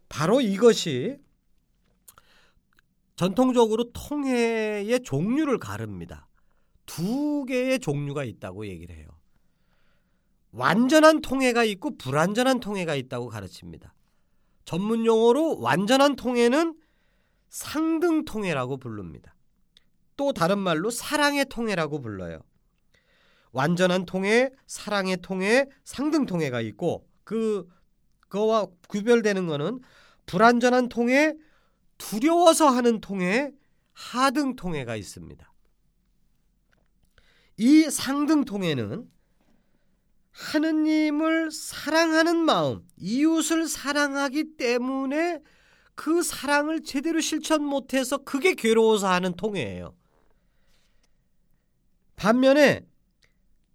바로 0.08 0.42
이것이 0.42 1.18
전통적으로 3.16 3.92
통해의 3.92 5.00
종류를 5.04 5.58
가릅니다. 5.58 6.29
두 6.90 7.46
개의 7.46 7.78
종류가 7.78 8.24
있다고 8.24 8.66
얘기를 8.66 8.96
해요. 8.96 9.08
완전한 10.52 11.22
통해가 11.22 11.64
있고 11.64 11.96
불완전한 11.98 12.60
통해가 12.60 12.96
있다고 12.96 13.28
가르칩니다. 13.28 13.94
전문 14.66 15.06
용어로 15.06 15.60
완전한 15.60 16.16
통해는 16.16 16.76
상등 17.50 18.26
통해라고 18.26 18.78
부릅니다. 18.78 19.36
또 20.18 20.34
다른 20.34 20.58
말로 20.58 20.90
사랑의 20.90 21.46
통해라고 21.46 22.02
불러요. 22.02 22.40
완전한 23.52 24.08
통해, 24.08 24.50
사랑의 24.66 25.18
통해, 25.22 25.68
상등 25.84 26.26
통해가 26.26 26.60
있고 26.62 27.08
그 27.24 27.68
그와 28.30 28.66
구별되는 28.88 29.46
것은 29.46 29.80
불완전한 30.26 30.90
통해, 30.90 31.36
두려워서 32.00 32.68
하는 32.68 33.00
통해, 33.00 33.52
하등 33.94 34.56
통해가 34.56 34.96
있습니다. 34.96 35.49
이 37.60 37.90
상등 37.90 38.46
통해는 38.46 39.12
하느님을 40.32 41.52
사랑하는 41.52 42.38
마음, 42.38 42.88
이웃을 42.96 43.68
사랑하기 43.68 44.56
때문에 44.56 45.42
그 45.94 46.24
사랑을 46.24 46.82
제대로 46.82 47.20
실천 47.20 47.62
못해서 47.62 48.18
그게 48.20 48.54
괴로워서 48.54 49.10
하는 49.10 49.36
통해예요. 49.36 49.94
반면에 52.16 52.88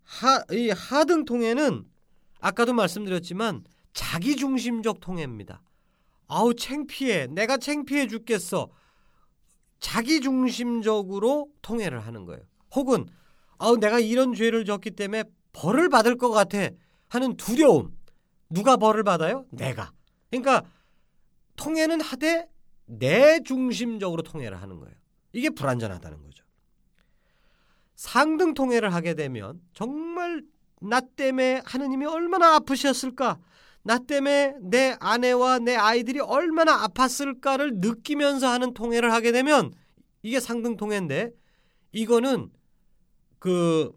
하, 0.03 0.43
이 0.51 0.71
하등 0.71 1.27
통해는 1.27 1.85
아까도 2.41 2.73
말씀드렸지만 2.73 3.65
자기중심적 3.93 5.01
통해입니다. 5.01 5.61
아우 6.27 6.55
창피해. 6.55 7.27
내가 7.27 7.59
창피해 7.59 8.07
죽겠어. 8.07 8.71
자기중심적으로 9.81 11.51
통해를 11.61 12.01
하는 12.01 12.25
거예요. 12.25 12.43
혹은 12.75 13.07
아우 13.59 13.77
내가 13.77 14.01
이런 14.01 14.35
죄를 14.35 14.65
졌기 14.65 14.93
때문에 14.93 15.25
벌을 15.53 15.89
받을 15.89 16.17
것 16.17 16.31
같아 16.31 16.59
하는 17.09 17.37
두려움. 17.37 17.97
누가 18.51 18.77
벌을 18.77 19.03
받아요? 19.03 19.47
내가. 19.51 19.93
그러니까 20.31 20.65
통해는 21.57 22.01
하되 22.01 22.49
내 22.87 23.41
중심적으로 23.43 24.23
통해를 24.23 24.61
하는 24.61 24.79
거예요. 24.79 24.95
이게 25.33 25.51
불완전하다는 25.51 26.23
거죠. 26.23 26.45
상등 27.95 28.55
통해를 28.55 28.93
하게 28.93 29.15
되면 29.15 29.61
정말 29.73 30.43
나 30.81 31.01
때문에 31.01 31.63
하느님이 31.65 32.07
얼마나 32.07 32.57
아프셨을까? 32.57 33.39
나 33.83 33.99
때문에 33.99 34.55
내 34.61 34.97
아내와 34.99 35.59
내 35.61 35.77
아이들이 35.77 36.21
얼마나 36.21 36.87
아팠을까를 36.87 37.79
느끼면서 37.81 38.49
하는 38.49 38.75
통해를 38.75 39.13
하게 39.13 39.31
되면 39.31 39.73
이게 40.23 40.41
상등 40.41 40.77
통해인데 40.77 41.31
이거는 41.93 42.51
그 43.45 43.93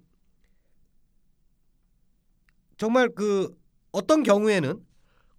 정말 2.75 3.07
그 3.15 3.57
어떤 3.93 4.21
경우에는 4.21 4.86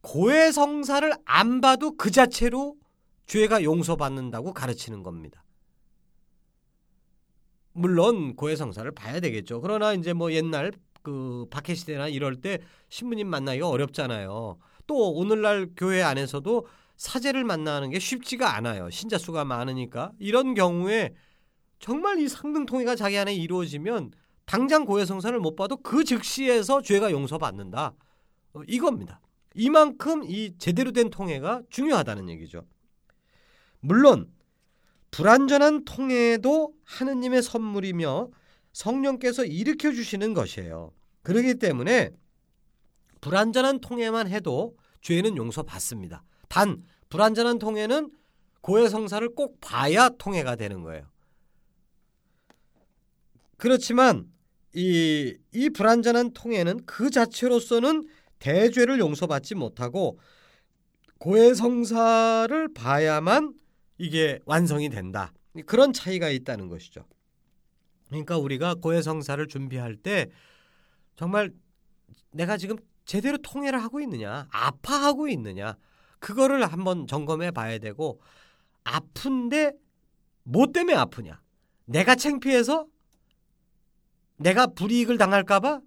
고해성사를 0.00 1.12
안 1.26 1.60
봐도 1.60 1.94
그 1.94 2.10
자체로 2.10 2.78
죄가 3.26 3.62
용서받는다고 3.62 4.54
가르치는 4.54 5.02
겁니다. 5.02 5.44
물론 7.72 8.34
고해성사를 8.34 8.90
봐야 8.92 9.20
되겠죠. 9.20 9.60
그러나 9.60 9.92
이제 9.92 10.14
뭐 10.14 10.32
옛날 10.32 10.72
그 11.02 11.44
박해 11.50 11.74
시대나 11.74 12.08
이럴 12.08 12.36
때 12.36 12.60
신부님 12.88 13.28
만나기가 13.28 13.68
어렵잖아요. 13.68 14.58
또 14.86 15.12
오늘날 15.12 15.68
교회 15.76 16.00
안에서도 16.00 16.66
사제를 16.96 17.44
만나는 17.44 17.90
게 17.90 17.98
쉽지가 17.98 18.56
않아요. 18.56 18.88
신자 18.88 19.18
수가 19.18 19.44
많으니까 19.44 20.12
이런 20.18 20.54
경우에 20.54 21.12
정말 21.78 22.18
이 22.18 22.28
상등 22.28 22.66
통해가 22.66 22.96
자기 22.96 23.16
안에 23.16 23.34
이루어지면 23.34 24.12
당장 24.46 24.84
고해성사를 24.84 25.38
못 25.40 25.56
봐도 25.56 25.76
그 25.76 26.04
즉시에서 26.04 26.82
죄가 26.82 27.10
용서받는다. 27.10 27.94
어, 28.54 28.62
이겁니다. 28.66 29.20
이만큼 29.54 30.24
이 30.24 30.56
제대로 30.58 30.92
된 30.92 31.10
통해가 31.10 31.62
중요하다는 31.68 32.28
얘기죠. 32.30 32.64
물론 33.80 34.32
불완전한 35.10 35.84
통해도 35.84 36.74
하느님의 36.84 37.42
선물이며 37.42 38.30
성령께서 38.72 39.44
일으켜 39.44 39.92
주시는 39.92 40.34
것이에요. 40.34 40.92
그렇기 41.22 41.56
때문에 41.56 42.10
불완전한 43.20 43.80
통해만 43.80 44.28
해도 44.28 44.76
죄는 45.02 45.36
용서받습니다. 45.36 46.22
단 46.48 46.82
불완전한 47.08 47.58
통해는 47.58 48.10
고해성사를 48.60 49.34
꼭 49.34 49.58
봐야 49.60 50.08
통해가 50.08 50.56
되는 50.56 50.82
거예요. 50.82 51.06
그렇지만 53.58 54.26
이, 54.74 55.36
이 55.52 55.70
불완전한 55.70 56.32
통해는 56.32 56.86
그 56.86 57.10
자체로서는 57.10 58.08
대죄를 58.38 58.98
용서받지 59.00 59.54
못하고 59.56 60.18
고해성사를 61.18 62.72
봐야만 62.72 63.54
이게 63.98 64.38
완성이 64.46 64.88
된다. 64.88 65.32
그런 65.66 65.92
차이가 65.92 66.30
있다는 66.30 66.68
것이죠. 66.68 67.04
그러니까 68.06 68.38
우리가 68.38 68.76
고해성사를 68.76 69.46
준비할 69.48 69.96
때 69.96 70.30
정말 71.16 71.50
내가 72.30 72.56
지금 72.56 72.76
제대로 73.04 73.38
통해를 73.38 73.82
하고 73.82 74.00
있느냐, 74.00 74.46
아파하고 74.52 75.28
있느냐, 75.28 75.76
그거를 76.20 76.64
한번 76.66 77.06
점검해 77.06 77.50
봐야 77.50 77.78
되고 77.78 78.20
아픈데 78.84 79.72
뭐 80.44 80.66
때문에 80.68 80.96
아프냐? 80.96 81.40
내가 81.86 82.14
창피해서 82.14 82.86
내가 84.38 84.66
불이익을 84.68 85.18
당할까봐 85.18 85.80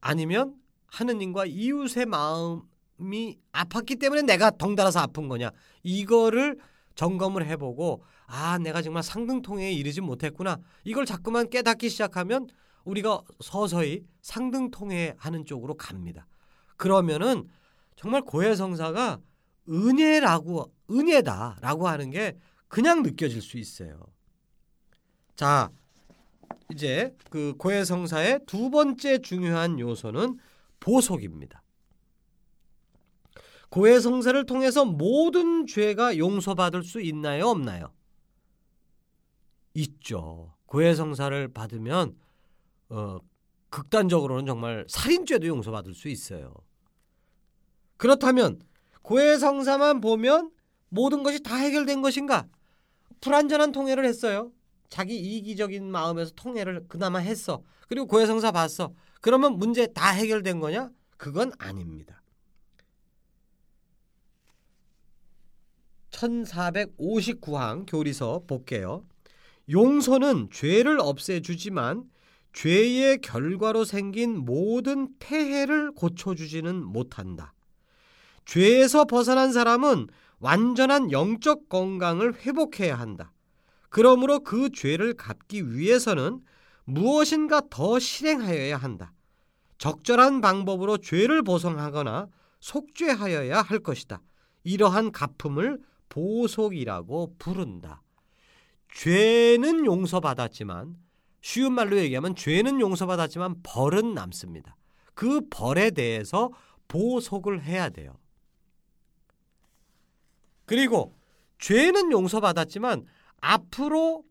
아니면 0.00 0.54
하느님과 0.86 1.46
이웃의 1.46 2.06
마음이 2.06 3.38
아팠기 3.52 3.98
때문에 3.98 4.22
내가 4.22 4.50
덩달아서 4.50 5.00
아픈 5.00 5.28
거냐 5.28 5.50
이거를 5.82 6.58
점검을 6.94 7.46
해보고 7.46 8.02
아 8.26 8.58
내가 8.58 8.82
정말 8.82 9.02
상등통해에 9.02 9.72
이르지 9.72 10.00
못했구나 10.00 10.58
이걸 10.84 11.06
자꾸만 11.06 11.48
깨닫기 11.48 11.88
시작하면 11.88 12.48
우리가 12.84 13.20
서서히 13.40 14.04
상등통해 14.22 15.14
하는 15.18 15.44
쪽으로 15.44 15.74
갑니다. 15.74 16.26
그러면은 16.76 17.46
정말 17.96 18.22
고해성사가 18.22 19.20
은혜라고 19.68 20.72
은혜다라고 20.90 21.88
하는 21.88 22.10
게 22.10 22.36
그냥 22.68 23.02
느껴질 23.02 23.42
수 23.42 23.58
있어요. 23.58 24.00
자, 25.36 25.70
이제 26.72 27.16
그 27.30 27.54
고해성사의 27.58 28.40
두 28.46 28.70
번째 28.70 29.18
중요한 29.18 29.78
요소는 29.78 30.38
보속입니다. 30.78 31.62
고해성사를 33.70 34.46
통해서 34.46 34.84
모든 34.84 35.66
죄가 35.66 36.18
용서받을 36.18 36.82
수 36.82 37.00
있나요, 37.00 37.46
없나요? 37.46 37.92
있죠. 39.74 40.54
고해성사를 40.66 41.52
받으면 41.52 42.16
어, 42.88 43.18
극단적으로는 43.70 44.46
정말 44.46 44.84
살인죄도 44.88 45.46
용서받을 45.46 45.94
수 45.94 46.08
있어요. 46.08 46.52
그렇다면 47.96 48.60
고해성사만 49.02 50.00
보면 50.00 50.50
모든 50.88 51.22
것이 51.22 51.40
다 51.42 51.56
해결된 51.56 52.02
것인가? 52.02 52.48
불완전한 53.20 53.70
통해를 53.70 54.04
했어요. 54.04 54.50
자기 54.90 55.16
이기적인 55.16 55.90
마음에서 55.90 56.32
통해를 56.34 56.84
그나마 56.88 57.20
했어. 57.20 57.62
그리고 57.88 58.06
고해성사 58.06 58.50
봤어. 58.50 58.92
그러면 59.20 59.58
문제 59.58 59.86
다 59.86 60.10
해결된 60.10 60.60
거냐? 60.60 60.90
그건 61.16 61.52
아닙니다. 61.58 62.22
1459항 66.10 67.86
교리서 67.88 68.42
볼게요. 68.46 69.04
용서는 69.70 70.48
죄를 70.52 70.98
없애주지만 71.00 72.04
죄의 72.52 73.20
결과로 73.20 73.84
생긴 73.84 74.38
모든 74.38 75.16
폐해를 75.20 75.92
고쳐주지는 75.92 76.84
못한다. 76.84 77.54
죄에서 78.44 79.04
벗어난 79.04 79.52
사람은 79.52 80.08
완전한 80.40 81.12
영적 81.12 81.68
건강을 81.68 82.40
회복해야 82.40 82.98
한다. 82.98 83.32
그러므로 83.90 84.40
그 84.40 84.70
죄를 84.70 85.14
갚기 85.14 85.76
위해서는 85.76 86.40
무엇인가 86.84 87.62
더 87.68 87.98
실행하여야 87.98 88.76
한다. 88.76 89.12
적절한 89.78 90.40
방법으로 90.40 90.98
죄를 90.98 91.42
보상하거나 91.42 92.28
속죄하여야 92.60 93.62
할 93.62 93.80
것이다. 93.80 94.22
이러한 94.64 95.12
갚음을 95.12 95.80
보속이라고 96.08 97.34
부른다. 97.38 98.02
죄는 98.94 99.86
용서받았지만 99.86 100.96
쉬운 101.40 101.72
말로 101.72 101.96
얘기하면 101.98 102.34
죄는 102.34 102.80
용서받았지만 102.80 103.62
벌은 103.62 104.14
남습니다. 104.14 104.76
그 105.14 105.40
벌에 105.48 105.90
대해서 105.90 106.50
보속을 106.88 107.62
해야 107.62 107.88
돼요. 107.88 108.18
그리고 110.66 111.16
죄는 111.58 112.12
용서받았지만 112.12 113.06
앞으로 113.40 114.24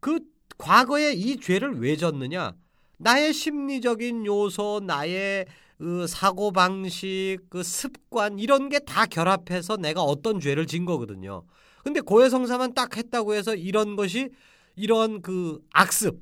그 0.00 0.20
과거에 0.58 1.12
이 1.12 1.38
죄를 1.38 1.80
왜 1.80 1.96
졌느냐? 1.96 2.52
나의 2.98 3.32
심리적인 3.32 4.26
요소, 4.26 4.82
나의 4.84 5.46
그 5.78 6.06
사고 6.08 6.50
방식, 6.50 7.38
그 7.48 7.62
습관 7.62 8.38
이런 8.40 8.68
게 8.68 8.80
다 8.80 9.06
결합해서 9.06 9.76
내가 9.76 10.02
어떤 10.02 10.40
죄를 10.40 10.66
진 10.66 10.84
거거든요. 10.84 11.44
근데 11.84 12.00
고해성사만 12.00 12.74
딱 12.74 12.96
했다고 12.96 13.34
해서 13.34 13.54
이런 13.54 13.94
것이 13.96 14.30
이런 14.74 15.22
그 15.22 15.60
악습 15.72 16.20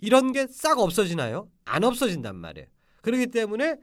이런 0.00 0.32
게 0.32 0.46
싹 0.50 0.78
없어지나요? 0.78 1.48
안 1.64 1.84
없어진단 1.84 2.36
말이에요. 2.36 2.66
그렇기 3.02 3.28
때문에 3.28 3.76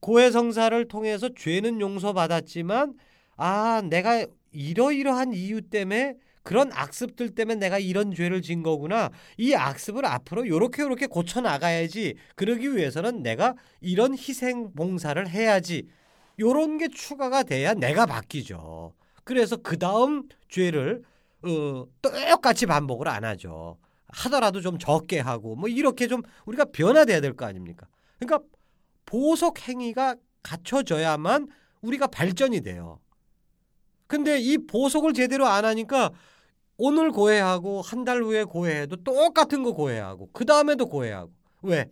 고해성사를 0.00 0.88
통해서 0.88 1.28
죄는 1.34 1.80
용서받았지만 1.80 2.94
아 3.36 3.82
내가 3.88 4.26
이러이러한 4.52 5.32
이유 5.34 5.62
때문에 5.62 6.16
그런 6.42 6.72
악습들 6.72 7.34
때문에 7.34 7.56
내가 7.60 7.78
이런 7.78 8.12
죄를 8.14 8.42
진 8.42 8.62
거구나. 8.62 9.10
이 9.38 9.54
악습을 9.54 10.04
앞으로 10.04 10.46
요렇게 10.48 10.82
요렇게 10.82 11.06
고쳐 11.06 11.40
나가야지. 11.40 12.14
그러기 12.34 12.76
위해서는 12.76 13.22
내가 13.22 13.54
이런 13.80 14.14
희생 14.14 14.72
봉사를 14.74 15.28
해야지. 15.28 15.88
요런 16.40 16.78
게 16.78 16.88
추가가 16.88 17.42
돼야 17.44 17.74
내가 17.74 18.06
바뀌죠. 18.06 18.94
그래서 19.24 19.56
그 19.56 19.78
다음 19.78 20.24
죄를 20.48 21.02
어, 21.44 21.86
똑같이 22.02 22.66
반복을 22.66 23.08
안 23.08 23.24
하죠. 23.24 23.78
하더라도 24.08 24.60
좀 24.60 24.78
적게 24.78 25.20
하고 25.20 25.54
뭐 25.56 25.68
이렇게 25.68 26.06
좀 26.08 26.22
우리가 26.46 26.66
변화돼야 26.66 27.20
될 27.20 27.34
거 27.34 27.46
아닙니까? 27.46 27.86
그러니까 28.18 28.40
보석 29.06 29.68
행위가 29.68 30.16
갖춰져야만 30.42 31.48
우리가 31.82 32.08
발전이 32.08 32.60
돼요. 32.62 32.98
근데 34.12 34.38
이 34.38 34.58
보석을 34.58 35.14
제대로 35.14 35.46
안 35.46 35.64
하니까 35.64 36.12
오늘 36.76 37.10
고해하고 37.12 37.80
한 37.80 38.04
달 38.04 38.22
후에 38.22 38.44
고해해도 38.44 38.96
똑같은 38.96 39.62
거 39.62 39.72
고해하고 39.72 40.28
그 40.34 40.44
다음에도 40.44 40.84
고해하고 40.84 41.32
왜? 41.62 41.90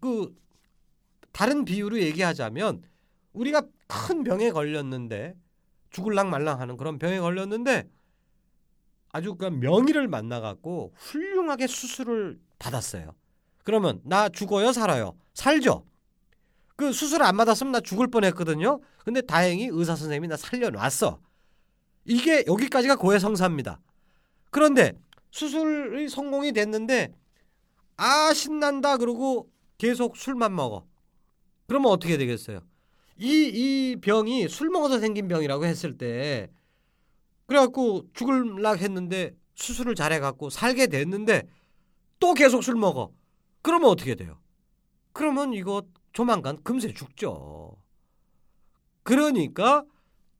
그 0.00 0.32
다른 1.32 1.64
비유로 1.64 1.98
얘기하자면 1.98 2.82
우리가 3.32 3.62
큰 3.88 4.22
병에 4.22 4.52
걸렸는데 4.52 5.34
죽을랑 5.90 6.30
말랑하는 6.30 6.76
그런 6.76 7.00
병에 7.00 7.18
걸렸는데 7.18 7.88
아주 9.10 9.34
그 9.34 9.46
명의를 9.46 10.06
만나갖고 10.06 10.92
훌륭하게 10.94 11.66
수술을 11.66 12.38
받았어요. 12.60 13.12
그러면 13.64 14.00
나 14.04 14.28
죽어요, 14.28 14.70
살아요? 14.70 15.16
살죠. 15.34 15.84
그 16.78 16.92
수술 16.92 17.24
안 17.24 17.36
받았으면 17.36 17.72
나 17.72 17.80
죽을 17.80 18.06
뻔했거든요. 18.06 18.80
근데 19.04 19.20
다행히 19.20 19.68
의사 19.68 19.96
선생님이 19.96 20.28
나 20.28 20.36
살려놨어. 20.36 21.18
이게 22.04 22.44
여기까지가 22.46 22.94
고해 22.94 23.18
성사입니다. 23.18 23.80
그런데 24.50 24.92
수술이 25.32 26.08
성공이 26.08 26.52
됐는데 26.52 27.12
아 27.96 28.32
신난다 28.32 28.96
그러고 28.96 29.50
계속 29.76 30.16
술만 30.16 30.54
먹어. 30.54 30.86
그러면 31.66 31.90
어떻게 31.90 32.16
되겠어요? 32.16 32.60
이, 33.18 33.26
이 33.26 33.96
병이 34.00 34.48
술 34.48 34.70
먹어서 34.70 35.00
생긴 35.00 35.26
병이라고 35.26 35.64
했을 35.66 35.98
때 35.98 36.48
그래갖고 37.46 38.04
죽을락 38.14 38.82
했는데 38.82 39.34
수술을 39.56 39.96
잘해갖고 39.96 40.48
살게 40.48 40.86
됐는데 40.86 41.48
또 42.20 42.34
계속 42.34 42.62
술 42.62 42.76
먹어. 42.76 43.10
그러면 43.62 43.90
어떻게 43.90 44.14
돼요? 44.14 44.38
그러면 45.12 45.52
이거 45.52 45.82
조만간 46.12 46.62
금세 46.62 46.92
죽죠. 46.92 47.76
그러니까 49.02 49.84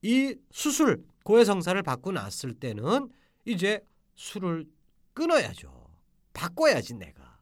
이 0.03 0.35
수술 0.51 1.05
고해성사를 1.25 1.83
받고 1.83 2.13
났을 2.13 2.55
때는 2.55 3.11
이제 3.45 3.85
술을 4.15 4.67
끊어야죠. 5.15 5.89
바꿔야지 6.33 6.95
내가. 6.95 7.39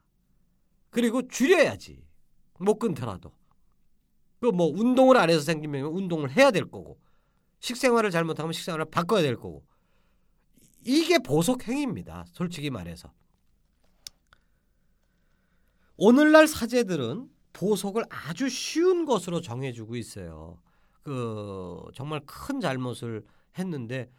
그리고 0.91 1.27
줄여야지. 1.29 2.05
못 2.59 2.79
끊더라도. 2.79 3.33
그 4.41 4.51
뭐 4.53 4.67
운동을 4.69 5.17
안 5.17 5.31
해서 5.31 5.41
생기면 5.41 5.87
운동을 5.87 6.31
해야 6.31 6.51
될 6.51 6.71
거고 6.71 6.99
식생활을 7.61 8.11
잘못하면 8.11 8.53
식생활을 8.53 8.85
바꿔야 8.87 9.23
될 9.23 9.35
거고 9.37 9.65
이게 10.85 11.19
보석 11.19 11.67
행위입니다. 11.67 12.27
솔직히 12.33 12.71
말해서. 12.71 13.12
오늘날 15.97 16.47
사제들은 16.47 17.29
보석을 17.57 18.05
아주 18.11 18.51
쉬운 18.51 19.07
것으로 19.07 19.40
정해주고 19.40 19.97
있어요. 19.97 20.59
그 21.03 21.83
정말 21.95 22.21
큰 22.27 22.61
잘못을 22.61 23.25
했는데 23.59 24.11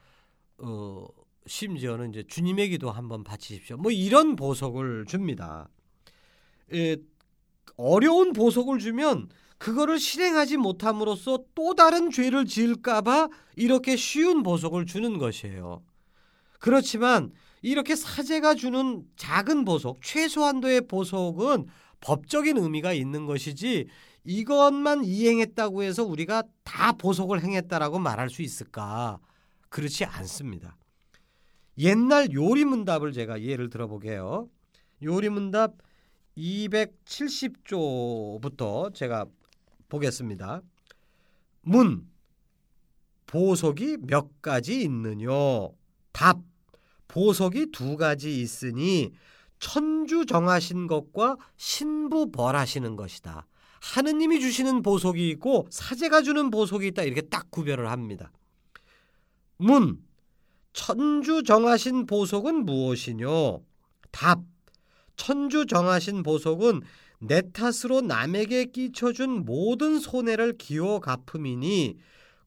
어 0.57 1.05
심지어는 1.45 2.09
이제 2.09 2.23
주님의 2.27 2.69
기도 2.69 2.89
한번 2.89 3.23
바치십시오. 3.23 3.77
뭐 3.77 3.91
이런 3.91 4.35
보석을 4.35 5.05
줍니다. 5.05 5.69
에, 6.73 6.97
어려운 7.77 8.33
보석을 8.33 8.79
주면 8.79 9.29
그거를 9.59 9.99
실행하지 9.99 10.57
못함으로써 10.57 11.43
또 11.53 11.75
다른 11.75 12.09
죄를 12.09 12.45
지을까봐 12.45 13.29
이렇게 13.55 13.95
쉬운 13.95 14.41
보석을 14.41 14.87
주는 14.87 15.17
것이에요. 15.19 15.83
그렇지만 16.59 17.31
이렇게 17.61 17.95
사제가 17.95 18.55
주는 18.55 19.03
작은 19.15 19.63
보석, 19.65 20.01
최소한도의 20.01 20.87
보석은 20.87 21.67
법적인 22.01 22.57
의미가 22.57 22.91
있는 22.93 23.25
것이지 23.25 23.87
이것만 24.23 25.03
이행했다고 25.05 25.83
해서 25.83 26.03
우리가 26.03 26.43
다 26.63 26.91
보석을 26.93 27.41
행했다라고 27.41 27.99
말할 27.99 28.29
수 28.29 28.41
있을까? 28.41 29.19
그렇지 29.69 30.05
않습니다. 30.05 30.77
옛날 31.77 32.31
요리 32.33 32.65
문답을 32.65 33.13
제가 33.13 33.41
예를 33.41 33.69
들어보게요. 33.69 34.49
요리 35.03 35.29
문답 35.29 35.75
270조부터 36.37 38.93
제가 38.93 39.25
보겠습니다. 39.89 40.61
문 41.61 42.07
보석이 43.27 43.97
몇 44.01 44.41
가지 44.41 44.81
있느뇨? 44.81 45.73
답 46.11 46.41
보석이 47.07 47.71
두 47.71 47.95
가지 47.97 48.41
있으니 48.41 49.13
천주 49.59 50.25
정하신 50.25 50.87
것과 50.87 51.37
신부 51.55 52.31
벌하시는 52.31 52.95
것이다. 52.95 53.47
하느님이 53.81 54.39
주시는 54.39 54.81
보석이 54.81 55.29
있고 55.29 55.67
사제가 55.69 56.21
주는 56.21 56.49
보석이 56.49 56.87
있다 56.87 57.03
이렇게 57.03 57.21
딱 57.21 57.49
구별을 57.51 57.89
합니다. 57.89 58.31
문 59.57 59.99
천주 60.73 61.43
정하신 61.43 62.05
보석은 62.05 62.65
무엇이뇨? 62.65 63.63
답 64.11 64.41
천주 65.15 65.65
정하신 65.65 66.23
보석은 66.23 66.81
내 67.19 67.41
탓으로 67.51 68.01
남에게 68.01 68.65
끼쳐준 68.65 69.45
모든 69.45 69.99
손해를 69.99 70.57
기워 70.57 70.99
갚음이니 70.99 71.97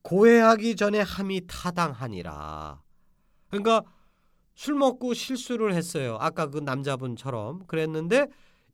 고해하기 0.01 0.77
전에 0.77 1.01
함이 1.01 1.41
타당하니라. 1.47 2.81
그러니까 3.49 3.83
술 4.53 4.75
먹고 4.75 5.13
실수를 5.13 5.73
했어요. 5.73 6.17
아까 6.19 6.49
그 6.49 6.59
남자분처럼 6.59 7.65
그랬는데 7.67 8.27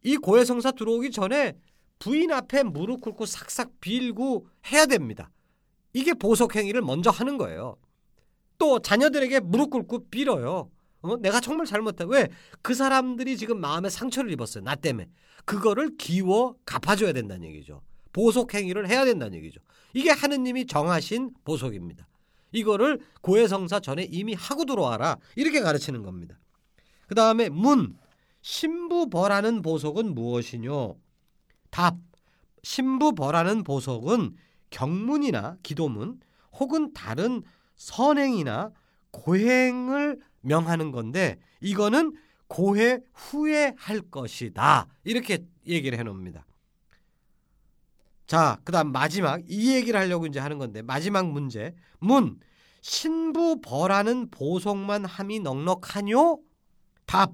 이 0.03 0.17
고해성사 0.17 0.71
들어오기 0.71 1.11
전에 1.11 1.55
부인 1.99 2.31
앞에 2.31 2.63
무릎 2.63 3.01
꿇고 3.01 3.25
삭삭 3.25 3.79
빌고 3.81 4.47
해야 4.71 4.85
됩니다. 4.85 5.31
이게 5.93 6.13
보석 6.13 6.55
행위를 6.55 6.81
먼저 6.81 7.09
하는 7.09 7.37
거예요. 7.37 7.77
또 8.57 8.79
자녀들에게 8.79 9.41
무릎 9.41 9.71
꿇고 9.71 10.09
빌어요. 10.09 10.69
어? 11.01 11.17
내가 11.17 11.39
정말 11.39 11.65
잘못했다. 11.65 12.05
왜? 12.05 12.27
그 12.61 12.73
사람들이 12.73 13.37
지금 13.37 13.59
마음에 13.59 13.89
상처를 13.89 14.31
입었어요. 14.31 14.63
나 14.63 14.75
때문에. 14.75 15.07
그거를 15.45 15.95
기워 15.97 16.55
갚아줘야 16.65 17.13
된다는 17.13 17.47
얘기죠. 17.47 17.81
보석 18.13 18.53
행위를 18.53 18.89
해야 18.89 19.05
된다는 19.05 19.37
얘기죠. 19.37 19.61
이게 19.93 20.09
하느님이 20.09 20.65
정하신 20.65 21.31
보석입니다. 21.43 22.06
이거를 22.51 22.99
고해성사 23.21 23.79
전에 23.79 24.03
이미 24.09 24.33
하고 24.33 24.65
들어와라. 24.65 25.17
이렇게 25.35 25.61
가르치는 25.61 26.03
겁니다. 26.03 26.39
그 27.07 27.15
다음에 27.15 27.49
문. 27.49 27.97
신부벌하는 28.41 29.61
보석은 29.61 30.15
무엇이뇨? 30.15 30.95
답. 31.69 31.97
신부벌하는 32.63 33.63
보석은 33.63 34.35
경문이나 34.69 35.57
기도문 35.63 36.19
혹은 36.53 36.93
다른 36.93 37.43
선행이나 37.75 38.71
고행을 39.11 40.19
명하는 40.41 40.91
건데 40.91 41.39
이거는 41.61 42.15
고해 42.47 42.99
후에 43.13 43.73
할 43.77 44.01
것이다. 44.01 44.87
이렇게 45.03 45.45
얘기를 45.67 45.97
해 45.97 46.03
놓습니다. 46.03 46.45
자, 48.27 48.59
그다음 48.65 48.91
마지막 48.91 49.41
이 49.47 49.73
얘기를 49.73 49.99
하려고 49.99 50.25
이제 50.25 50.39
하는 50.39 50.57
건데 50.57 50.81
마지막 50.81 51.31
문제. 51.31 51.73
문 51.99 52.39
신부 52.81 53.59
벌하는 53.61 54.29
보석만 54.29 55.05
함이 55.05 55.39
넉넉하뇨? 55.39 56.39
답. 57.05 57.33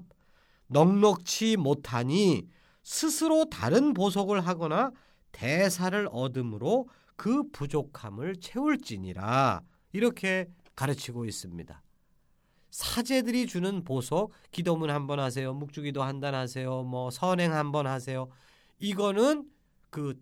넉넉치 0.68 1.56
못하니 1.56 2.46
스스로 2.82 3.44
다른 3.50 3.92
보석을 3.92 4.46
하거나 4.46 4.92
대사를 5.32 6.08
얻음으로 6.10 6.88
그 7.16 7.50
부족함을 7.50 8.36
채울지니라. 8.36 9.62
이렇게 9.92 10.46
가르치고 10.76 11.24
있습니다. 11.26 11.82
사제들이 12.70 13.46
주는 13.46 13.84
보석, 13.84 14.32
기도문 14.50 14.90
한번 14.90 15.20
하세요. 15.20 15.52
묵주기도 15.54 16.02
한 16.02 16.20
단 16.20 16.34
하세요. 16.34 16.82
뭐 16.82 17.10
선행 17.10 17.52
한번 17.54 17.86
하세요. 17.86 18.28
이거는 18.78 19.44
그 19.90 20.14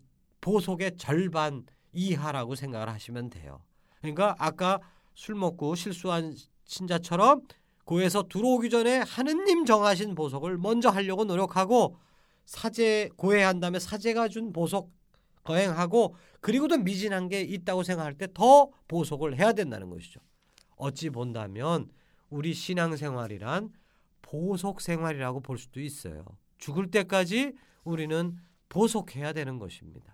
보석의 0.43 0.97
절반 0.97 1.65
이하라고 1.93 2.55
생각을 2.55 2.89
하시면 2.89 3.29
돼요. 3.29 3.61
그러니까 4.01 4.35
아까 4.37 4.79
술 5.13 5.35
먹고 5.35 5.73
실수한 5.75 6.35
신자처럼 6.65 7.43
고에서 7.85 8.23
들어오기 8.27 8.69
전에 8.69 8.97
하느님 8.99 9.65
정하신 9.65 10.15
보석을 10.15 10.57
먼저 10.57 10.89
하려고 10.89 11.23
노력하고 11.23 11.95
사제 12.45 13.09
고해한 13.15 13.61
다음에 13.61 13.79
사제가 13.79 14.27
준 14.27 14.51
보석 14.51 14.89
거행하고 15.43 16.15
그리고도 16.41 16.77
미진한 16.77 17.29
게 17.29 17.41
있다고 17.41 17.83
생각할 17.83 18.17
때 18.17 18.27
더 18.33 18.69
보석을 18.89 19.39
해야 19.39 19.53
된다는 19.53 19.89
것이죠. 19.89 20.19
어찌 20.75 21.09
본다면 21.09 21.89
우리 22.29 22.53
신앙생활이란 22.53 23.71
보석 24.21 24.81
생활이라고 24.81 25.39
볼 25.39 25.57
수도 25.57 25.79
있어요. 25.79 26.25
죽을 26.57 26.91
때까지 26.91 27.53
우리는 27.85 28.37
보석해야 28.67 29.31
되는 29.33 29.59
것입니다. 29.59 30.12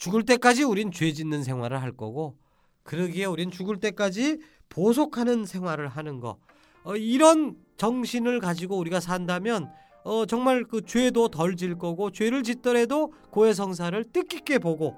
죽을 0.00 0.24
때까지 0.24 0.64
우린 0.64 0.90
죄 0.90 1.12
짓는 1.12 1.44
생활을 1.44 1.80
할 1.80 1.92
거고 1.92 2.36
그러기에 2.82 3.26
우린 3.26 3.50
죽을 3.50 3.78
때까지 3.78 4.38
보석하는 4.70 5.44
생활을 5.44 5.88
하는 5.88 6.20
거 6.20 6.38
어, 6.82 6.96
이런 6.96 7.56
정신을 7.76 8.40
가지고 8.40 8.78
우리가 8.78 8.98
산다면 8.98 9.70
어, 10.02 10.24
정말 10.24 10.64
그 10.64 10.80
죄도 10.80 11.28
덜 11.28 11.54
질 11.54 11.76
거고 11.76 12.10
죄를 12.10 12.42
짓더라도 12.42 13.12
고해성사를 13.30 14.02
뜻깊게 14.04 14.58
보고 14.58 14.96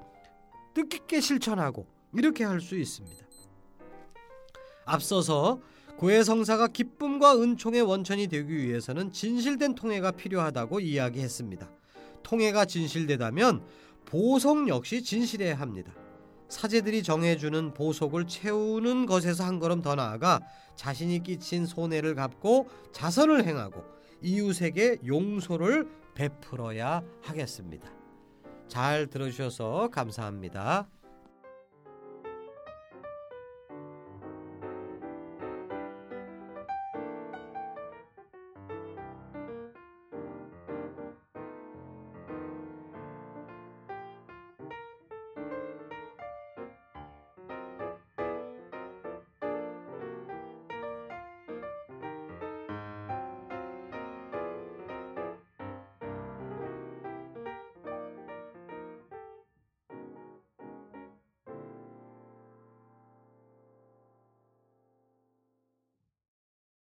뜻깊게 0.73 1.19
실천하고 1.19 1.85
이렇게 2.13 2.45
할 2.45 2.61
수 2.61 2.77
있습니다. 2.77 3.23
앞서서 4.85 5.59
고해성사가 5.97 6.67
기쁨과 6.69 7.41
은총의 7.41 7.81
원천이 7.81 8.27
되기 8.27 8.55
위해서는 8.55 9.11
진실된 9.11 9.75
통해가 9.75 10.11
필요하다고 10.11 10.79
이야기했습니다. 10.79 11.69
통해가 12.23 12.63
진실되다면 12.65 13.63
보석 14.05 14.67
역시 14.67 15.03
진실해야 15.03 15.55
합니다. 15.55 15.91
사제들이 16.49 17.01
정해주는 17.03 17.73
보석을 17.73 18.27
채우는 18.27 19.05
것에서 19.05 19.43
한 19.43 19.59
걸음 19.59 19.81
더 19.81 19.95
나아가 19.95 20.39
자신이 20.75 21.23
끼친 21.23 21.65
손해를 21.65 22.15
갚고 22.15 22.67
자선을 22.91 23.45
행하고 23.45 23.83
이웃에게 24.21 24.99
용서를 25.05 25.87
베풀어야 26.13 27.03
하겠습니다. 27.23 27.89
잘 28.67 29.07
들어주셔서 29.07 29.89
감사합니다. 29.91 30.87